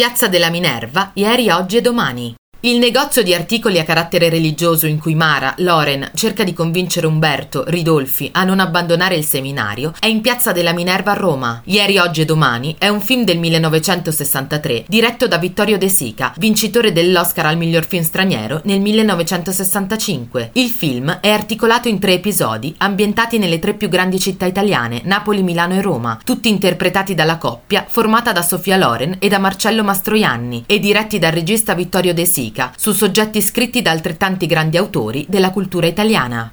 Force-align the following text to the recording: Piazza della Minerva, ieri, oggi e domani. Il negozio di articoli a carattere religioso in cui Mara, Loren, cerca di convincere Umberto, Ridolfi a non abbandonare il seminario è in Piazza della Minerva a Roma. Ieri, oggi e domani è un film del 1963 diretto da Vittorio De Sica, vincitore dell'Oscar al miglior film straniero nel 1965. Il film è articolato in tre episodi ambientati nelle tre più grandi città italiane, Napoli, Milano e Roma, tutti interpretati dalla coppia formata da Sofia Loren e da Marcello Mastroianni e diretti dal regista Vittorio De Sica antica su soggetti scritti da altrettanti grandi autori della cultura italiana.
Piazza 0.00 0.28
della 0.28 0.48
Minerva, 0.48 1.10
ieri, 1.12 1.50
oggi 1.50 1.76
e 1.76 1.80
domani. 1.82 2.34
Il 2.62 2.78
negozio 2.78 3.22
di 3.22 3.32
articoli 3.32 3.78
a 3.78 3.84
carattere 3.84 4.28
religioso 4.28 4.86
in 4.86 4.98
cui 4.98 5.14
Mara, 5.14 5.54
Loren, 5.60 6.10
cerca 6.12 6.44
di 6.44 6.52
convincere 6.52 7.06
Umberto, 7.06 7.64
Ridolfi 7.66 8.28
a 8.34 8.44
non 8.44 8.60
abbandonare 8.60 9.14
il 9.14 9.24
seminario 9.24 9.94
è 9.98 10.08
in 10.08 10.20
Piazza 10.20 10.52
della 10.52 10.74
Minerva 10.74 11.12
a 11.12 11.14
Roma. 11.14 11.62
Ieri, 11.64 11.96
oggi 11.96 12.20
e 12.20 12.24
domani 12.26 12.76
è 12.78 12.88
un 12.88 13.00
film 13.00 13.24
del 13.24 13.38
1963 13.38 14.84
diretto 14.88 15.26
da 15.26 15.38
Vittorio 15.38 15.78
De 15.78 15.88
Sica, 15.88 16.34
vincitore 16.36 16.92
dell'Oscar 16.92 17.46
al 17.46 17.56
miglior 17.56 17.86
film 17.86 18.02
straniero 18.02 18.60
nel 18.64 18.80
1965. 18.80 20.50
Il 20.52 20.68
film 20.68 21.10
è 21.22 21.30
articolato 21.30 21.88
in 21.88 21.98
tre 21.98 22.12
episodi 22.12 22.74
ambientati 22.76 23.38
nelle 23.38 23.58
tre 23.58 23.72
più 23.72 23.88
grandi 23.88 24.20
città 24.20 24.44
italiane, 24.44 25.00
Napoli, 25.04 25.42
Milano 25.42 25.76
e 25.76 25.80
Roma, 25.80 26.20
tutti 26.22 26.50
interpretati 26.50 27.14
dalla 27.14 27.38
coppia 27.38 27.86
formata 27.88 28.32
da 28.32 28.42
Sofia 28.42 28.76
Loren 28.76 29.16
e 29.18 29.28
da 29.28 29.38
Marcello 29.38 29.82
Mastroianni 29.82 30.64
e 30.66 30.78
diretti 30.78 31.18
dal 31.18 31.32
regista 31.32 31.72
Vittorio 31.72 32.12
De 32.12 32.26
Sica 32.26 32.48
antica 32.50 32.72
su 32.76 32.92
soggetti 32.92 33.40
scritti 33.40 33.80
da 33.80 33.92
altrettanti 33.92 34.46
grandi 34.46 34.76
autori 34.76 35.24
della 35.28 35.50
cultura 35.50 35.86
italiana. 35.86 36.48